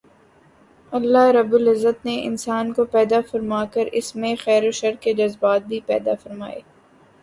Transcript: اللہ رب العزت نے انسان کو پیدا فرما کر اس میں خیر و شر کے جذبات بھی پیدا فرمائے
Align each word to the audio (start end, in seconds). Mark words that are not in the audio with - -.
اللہ 0.91 1.27
رب 1.31 1.53
العزت 1.53 2.05
نے 2.05 2.15
انسان 2.23 2.73
کو 2.73 2.85
پیدا 2.87 3.19
فرما 3.31 3.63
کر 3.73 3.87
اس 3.91 4.15
میں 4.15 4.35
خیر 4.39 4.67
و 4.67 4.71
شر 4.71 4.95
کے 5.01 5.13
جذبات 5.13 5.67
بھی 5.67 5.79
پیدا 5.85 6.15
فرمائے 6.23 6.59